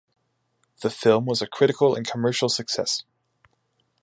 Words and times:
The 0.81 0.89
film 0.89 1.27
was 1.27 1.43
a 1.43 1.47
critical 1.47 1.93
and 1.93 2.07
commercial 2.07 2.49
success. 2.49 3.03